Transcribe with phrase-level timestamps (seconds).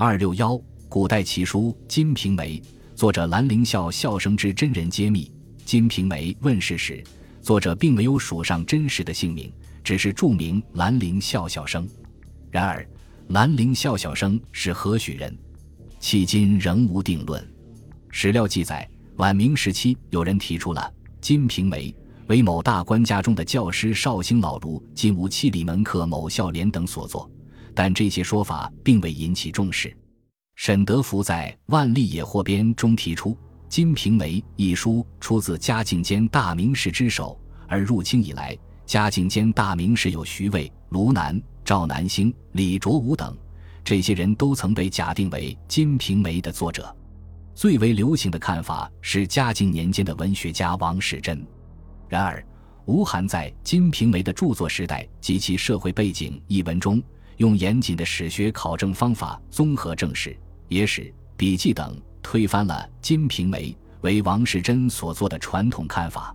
[0.00, 0.56] 二六幺，
[0.88, 2.56] 古代奇书《金瓶梅》，
[2.94, 5.24] 作者兰陵笑笑生之真人揭秘。
[5.64, 7.02] 《金瓶梅》问世时，
[7.42, 11.84] 作者并没有署上真实的姓名，只是注明兰陵笑笑生。
[12.48, 12.88] 然而，
[13.30, 15.36] 兰陵笑笑生是何许人，
[16.00, 17.44] 迄今仍无定论。
[18.08, 20.80] 史料记载，晚明时期有人提出了
[21.20, 21.90] 《金瓶梅》
[22.28, 27.28] 为某大官家中的教师绍兴老儒金吾器里门客某孝廉等所作，
[27.78, 29.96] 但这些说法并未引起重视。
[30.56, 33.30] 沈德福在《万历野获编》中提出，
[33.68, 43.32] 《金瓶梅》一书出自嘉靖间大名士之手，而入清以来，嘉靖间大名士有徐渭、卢南、赵南星、李卓吾等，
[43.84, 46.92] 这些人都曾被假定为《金瓶梅》的作者。
[47.54, 51.46] 最为流行的看法是嘉靖年间的文学家王世贞。
[52.08, 52.44] 然而，
[52.86, 57.00] 吴晗在《金瓶梅》的著作时代及其社会背景一文中，
[57.38, 60.36] 用严谨的史学考证方法综合正史、
[60.68, 63.70] 野史、笔记等，推翻了《金瓶梅》
[64.02, 66.34] 为王世贞所作的传统看法。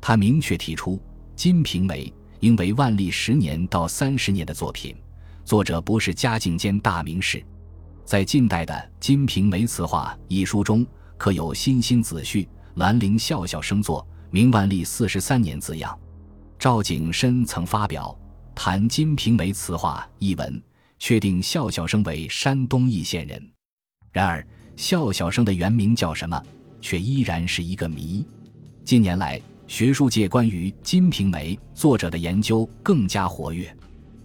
[0.00, 0.96] 他明确提出，
[1.34, 2.04] 《金瓶梅》
[2.40, 4.94] 应为万历十年到三十年的作品，
[5.46, 7.42] 作者不是嘉靖间大名士。
[8.04, 15.98] 在近代的《金瓶梅词话》一书中，刻有“欣欣子胥，兰陵笑笑生作，明万历四十三年”字样。
[16.58, 18.14] 赵景深曾发表
[18.54, 20.62] 《谈金瓶梅词话》一文，
[20.98, 23.50] 确定笑笑生为山东易县人。
[24.12, 26.40] 然而，笑笑生的原名叫什么，
[26.80, 28.24] 却依然是一个谜。
[28.84, 33.74] 近年来，学术界关于《金瓶梅》作者的研究更加活跃。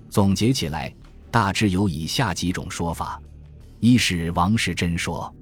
[0.09, 0.93] 总结起来，
[1.31, 3.19] 大致有以下几种说法。
[3.79, 5.33] 一是王世贞说，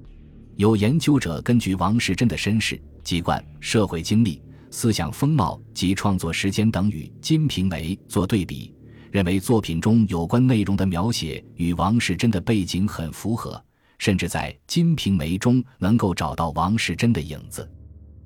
[0.56, 8.72] 有研究者根据王世贞的身世、籍贯、社会经历、思想风貌及创作时间等与《金瓶梅》做对比，
[9.10, 13.62] 认为作品中有关内容的描写与王世贞的背景很符合，
[13.98, 17.70] 甚至在《金瓶梅》中能够找到王世贞的影子。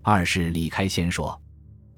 [0.03, 1.41] 二是李开先说，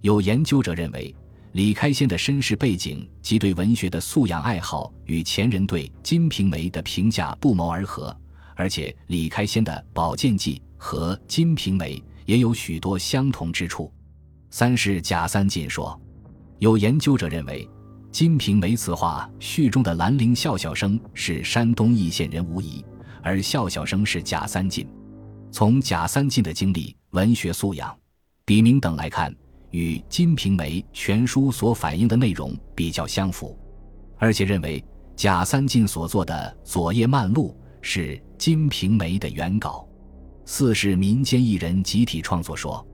[0.01, 1.15] 有研究者认为。
[1.53, 8.13] 李开先的身世背景及对文学的素养爱好与前人对《金瓶梅》的评价不谋而合，
[8.57, 13.89] 而且李开先的《宝剑记》和《金瓶梅》也有许多相同之处。
[14.51, 15.97] 三是贾三进说，
[16.59, 17.65] 有研究者认为，
[18.15, 22.81] 《金瓶梅》词话序中的兰陵笑笑生是山东易县人无疑，
[23.25, 24.89] 而笑笑生是贾三进。
[25.51, 27.93] 从贾三进的经历、文学素养、
[28.45, 29.35] 笔名等来看。
[29.73, 33.59] 与《金瓶梅》全书所反映的内容比较相符，
[34.19, 34.81] 而且认为
[35.17, 37.53] 贾三进所作的《左叶漫录》
[37.83, 39.85] 是《金瓶梅》的原稿。
[40.45, 42.87] 四是民间艺人集体创作说，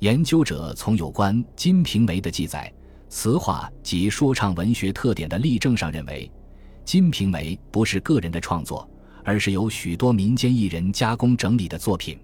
[0.00, 2.70] 研究者从有关《金瓶梅》的记载、
[3.08, 6.30] 词话及说唱文学特点的例证上认为，
[6.84, 8.88] 《金瓶梅》不是个人的创作，
[9.24, 12.18] 而是由许多民间艺人加工整理的作品。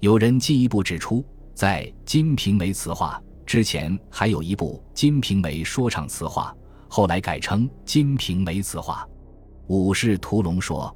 [0.00, 1.24] 有人进一步指出，
[1.54, 3.20] 在《金瓶梅》词话。
[3.46, 6.56] 之前还有一部《金瓶梅》说唱词话，
[6.88, 9.06] 后来改称《金瓶梅词话》。
[9.66, 10.94] 五是屠龙说，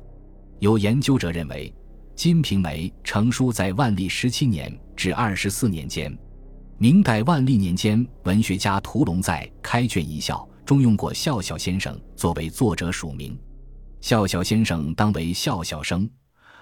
[0.58, 1.70] 有研究者认为，
[2.18, 6.16] 《金瓶梅》成书在万历十七年至二十四年间。
[6.80, 13.36] 明代万历年间，文学家屠龙在《开卷一笑》中用过“笑笑先生”作为作者署名
[14.00, 16.08] ，“笑笑先生”当为笑笑生，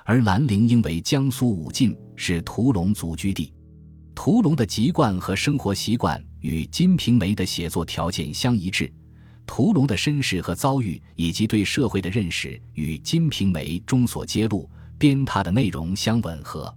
[0.07, 3.53] 而兰陵应为江苏武进，是屠龙祖居地。
[4.15, 8.91] 屠龙的籍贯和生活习惯与《金瓶梅》的写作条件相一致，
[9.45, 14.67] 屠龙的身世和遭遇以及对社会的认识与《金瓶梅》中所揭露
[14.97, 16.75] 鞭挞的内容相吻合。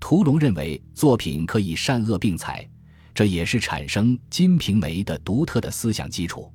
[0.00, 2.66] 屠龙认为作品可以善恶并采，
[3.14, 6.52] 这也是产生《金瓶梅》的独特的思想基础。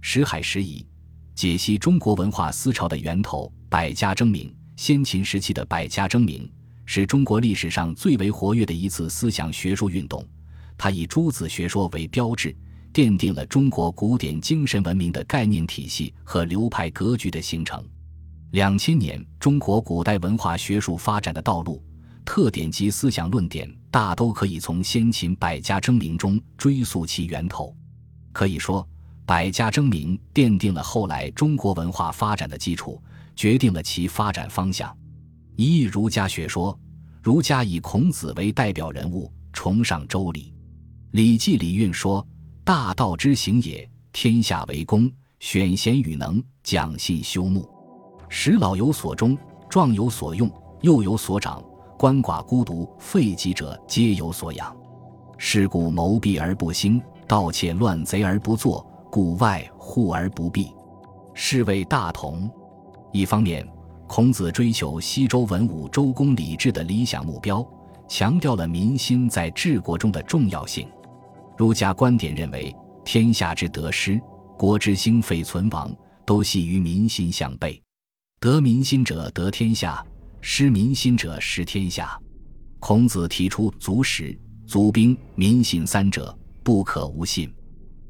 [0.00, 0.86] 石海时以
[1.34, 6.50] 解析中国文化思潮的源头，百家争鸣，先秦时期的百家争鸣。
[6.86, 10.26] 是中国历史上最为活跃的一次思想学术运动，
[10.76, 12.52] 它以诸子学说为标志，
[12.92, 17.80] 奠定了中国古典精神文明的概念体系和流派格局的形成。
[18.50, 21.80] 两千年中国古代文化学术发展的道路、
[22.24, 27.74] 特点及思想论点，大都可以从先秦百家争鸣中追溯其源头。
[28.32, 28.86] 可以说，
[29.26, 33.02] 百家争鸣奠定了后来中国文化发展的基础，
[33.34, 34.96] 决定了其发展方向。
[35.56, 36.78] 一儒家学说，
[37.22, 40.52] 儒家以孔子为代表人物，崇尚周礼。
[41.16, 42.26] 《礼记·礼运》说
[42.64, 47.68] ：“大道之行也，天下为公，选贤与能，讲信修睦，
[48.28, 49.36] 使老有所终，
[49.68, 50.48] 壮有所用，
[50.82, 51.62] 幼有所长，
[52.00, 54.74] 鳏寡孤独废疾者皆有所养。
[55.36, 56.98] 是故谋闭而不兴，
[57.28, 60.72] 盗窃乱贼而不作，故外户而不闭，
[61.34, 62.50] 是谓大同。”
[63.12, 63.68] 一方面。
[64.06, 67.64] 孔子追求西周文武周公礼制的理想目标，
[68.08, 70.88] 强调了民心在治国中的重要性。
[71.56, 72.74] 儒家观点认为，
[73.04, 74.20] 天下之得失、
[74.58, 75.94] 国之兴废存亡，
[76.24, 77.80] 都系于民心相背。
[78.40, 80.04] 得民心者得天下，
[80.40, 82.18] 失民心者失天下。
[82.78, 87.52] 孔子提出足食、足兵、民信三者，不可无信。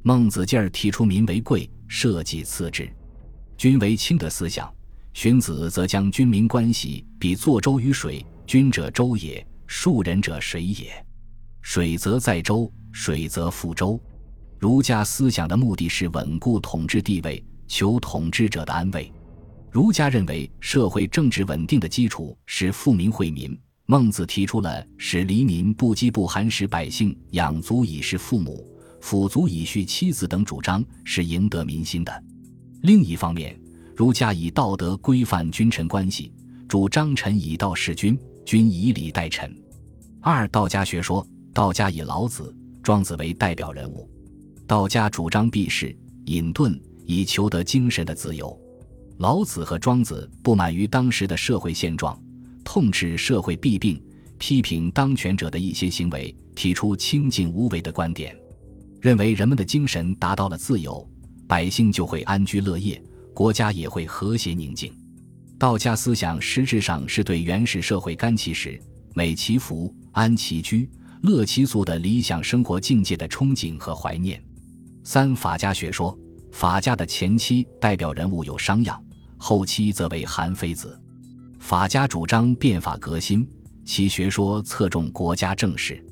[0.03, 2.91] 孟子进而提出民为贵，社稷次之，
[3.57, 4.73] 君为轻的思想。
[5.13, 11.05] 荀子则将君民关系比作舟于水，君者舟也，庶人者水也。
[11.61, 14.01] 水则载舟，水则覆舟。
[14.59, 19.13] 儒家思想的目的是稳固统治地位，求统治者的安慰。
[19.71, 23.57] 儒家认为，社会政治稳定的基础是富民惠民。
[23.87, 28.67] 孟子提出了使黎民不饥不寒，使百姓养足以事父母，
[29.01, 32.25] 抚足以恤妻子等主张，是赢得民心的。
[32.83, 33.59] 另一方面，
[33.95, 36.33] 儒家以道德规范君臣关系，
[36.69, 39.55] 主张臣以道事君，君以礼待臣。
[40.21, 41.25] 二道家学说，
[41.55, 42.53] 道家以老子、
[42.83, 44.09] 庄子为代表人物。
[44.67, 45.97] 道家主张避世、
[46.27, 46.77] 隐遁，
[47.07, 48.57] 以求得精神的自由。
[49.21, 52.19] 老子和庄子不满于当时的社会现状，
[52.65, 54.03] 痛斥社会弊病，
[54.39, 58.35] 批评当权者的一些行为，提出清静无为的观点，
[58.99, 61.07] 认为人们的精神达到了自由，
[61.47, 63.01] 百姓就会安居乐业。
[63.35, 64.91] 国家也会和谐宁静。
[65.59, 68.81] 道家思想实质上是对原始社会甘其食、
[69.15, 70.89] 美其服、安其居、
[71.25, 74.43] 乐其俗的理想生活境界的憧憬和怀念。
[75.05, 76.19] 三法家学说，
[76.53, 78.99] 法家的前期代表人物有商鞅，
[79.41, 81.01] 后期则为韩非子。
[81.59, 83.49] 法家主张变法革新，
[83.85, 86.05] 其学说侧重国家政事。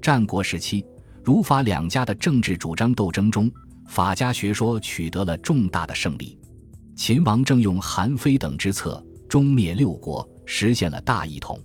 [0.00, 0.86] 战国时期，
[1.24, 3.50] 儒法两家的政治主张斗争中，
[3.88, 6.38] 法家学说取得了重大的胜利。
[6.94, 11.60] 秦王政用韩非等之策，终灭六国，实现了大一统。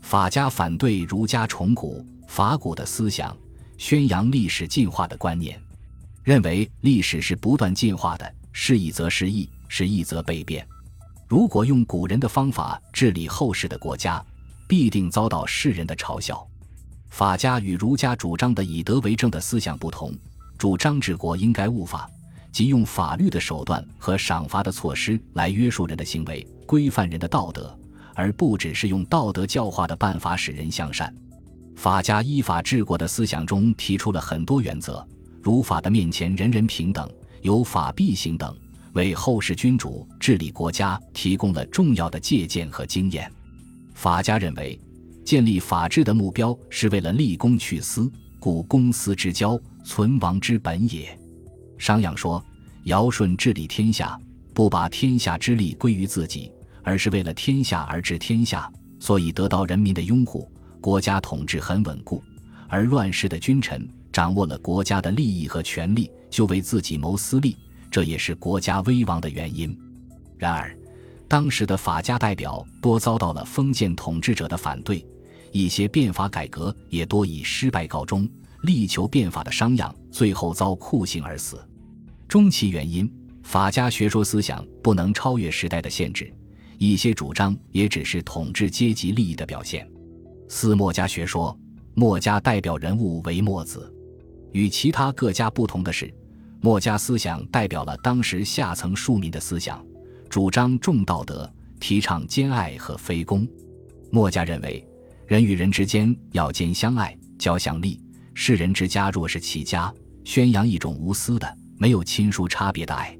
[0.00, 3.36] 法家反对儒家崇古法古的思想，
[3.76, 5.60] 宣扬历史进化的观念，
[6.22, 10.66] 认为历史是不断进化的，是易则失易，是一则被变。
[11.26, 14.24] 如果用古人的方法治理后世的国家，
[14.68, 16.46] 必定遭到世人的嘲笑。
[17.08, 20.12] 法家与儒家主张的以德为政的思想不同，
[20.58, 22.08] 主张治国应该务法。
[22.52, 27.76] 即用法律的手段和赏罚的措施来约束人的行为，规范人的道德，
[28.14, 31.12] 而不只是用道德教化的办法使人向善。
[31.74, 35.04] 法家依法治国的思想中提出了很多原则，
[35.42, 37.10] 如法的面前人人平等，
[37.42, 38.56] 有法必行等，
[38.94, 43.30] 为后世君主治理国家提供了重要的借鉴和经验。
[43.92, 44.78] 法家认为，
[45.24, 48.10] 建立法治的目标是为了立公去私，
[48.40, 51.16] 故公私之交，存亡之本也。
[51.78, 52.44] 商鞅说
[52.84, 54.18] ：“尧舜治理天下，
[54.52, 56.50] 不把天下之力归于自己，
[56.82, 58.70] 而是为了天下而治天下，
[59.00, 60.48] 所以得到人民的拥护，
[60.80, 62.22] 国家统治很稳固。
[62.68, 67.56] 而乱世的君臣掌握了国家的利益和权力，就为自己谋私利，
[67.94, 69.72] 这也是国家危亡的原因。
[70.36, 70.76] 然而，
[71.28, 75.06] 当时的法家代表多遭到了封建统治者的反对，
[75.52, 78.28] 一些变法改革也多以失败告终。
[78.62, 81.64] 力求变法的商鞅，最后遭酷刑而死。”
[82.26, 83.08] 终其原因，
[83.44, 86.34] 法家学说思想不能超越时代的限制，
[86.78, 89.88] 一些主张也只是统治阶级利益的表现。
[90.48, 91.56] 四墨家学说，
[91.94, 93.88] 墨家代表人物为墨子。
[94.50, 96.12] 与其他各家不同的是，
[96.64, 99.84] 墨家思想代表了当时下层庶民的思想，
[100.30, 103.46] 主张重道德，提倡兼爱和非攻。
[104.10, 104.82] 墨家认为，
[105.26, 108.00] 人与人之间要兼相爱、交相利，
[108.32, 109.92] 世人之家若是齐家，
[110.24, 111.58] 宣扬一种无私的。
[111.76, 113.14] 没有亲疏差别的爱，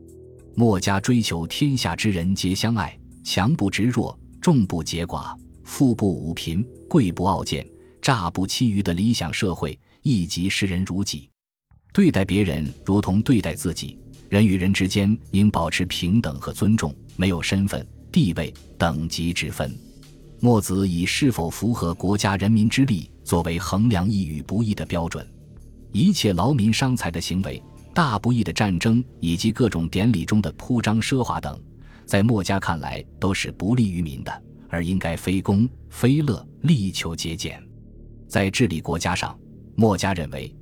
[0.54, 7.66] 墨家追求天下之人皆相爱，强不执弱，众不结寡，富不侮贫，贵不傲贱，
[8.00, 11.28] 诈不欺愚的理想社会，亦即视人如己，
[11.94, 13.96] 对待别人如同对待自己。
[14.28, 19.72] 人与人之间应保持平等和尊重，没有身份、地位、等级之分。
[20.40, 25.24] 墨子以是否符合国家人民之利作为衡量义与不义的标准，
[25.92, 27.62] 一切劳民伤财的行为。
[27.94, 31.56] 大不义的战争以及各种典礼中的铺张奢华等，
[32.04, 37.62] 在墨家看来都是不利于民的，而应该非攻非乐，力求节俭。
[38.26, 39.38] 在治理国家上，
[39.76, 40.52] 墨家认为，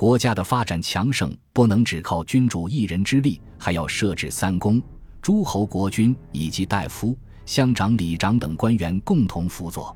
[0.00, 4.82] 国家的发展强盛不能只靠君主一人之力，还要设置三公、
[5.20, 7.14] 诸侯国君以及大夫、
[7.44, 9.94] 乡长、里长等官员共同辅佐。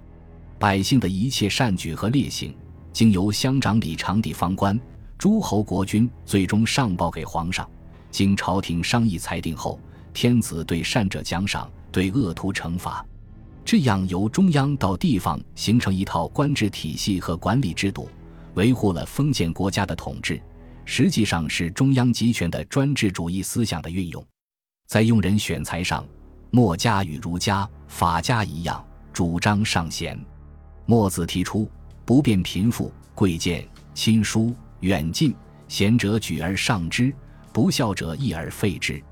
[0.58, 2.54] 百姓的一切善举和劣行，
[2.92, 4.78] 经由乡长、里长地方官。
[5.16, 7.66] 诸侯国君最终上报给皇上，
[8.10, 9.80] 经朝廷商议裁定后，
[10.12, 13.02] 天子对善者奖赏，对恶徒惩罚。
[13.64, 18.06] 这样由中央到地方形成一套官制体系和管理制度，
[18.54, 20.40] 维护了封建国家的统治，
[20.84, 24.24] 实际上是中央集权的专制主义思想的运用。
[24.86, 26.06] 在用人选才上，
[26.50, 30.18] 墨家与儒家、法家一样，主张上贤。
[30.86, 31.68] 墨子提出
[32.04, 35.34] “不辨贫富、贵贱、亲疏、远近，
[35.66, 37.12] 贤者举而上之，
[37.52, 39.02] 不孝者义而废之”，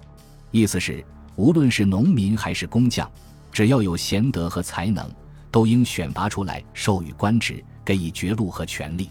[0.53, 3.11] 意思是，无论是农民还是工匠。
[3.51, 5.11] 只要有贤德和才能，
[5.51, 9.11] 都应选拔出来，授予官职，给予爵禄和权力。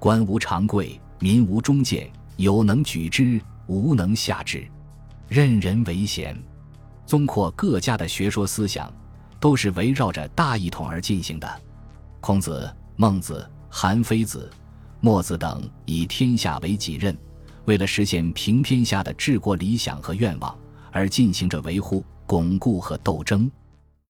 [0.00, 4.66] 官无常贵，民无中介，有能举之，无能下之，
[5.28, 6.34] 任人唯贤。
[7.04, 8.90] 综括各家的学说思想，
[9.38, 11.62] 都是围绕着大一统而进行的。
[12.18, 14.50] 孔子、孟子、韩非子、
[15.02, 17.14] 墨子等以天下为己任，
[17.66, 20.56] 为了实现平天下的治国理想和愿望，
[20.90, 23.50] 而进行着维护、巩固和斗争。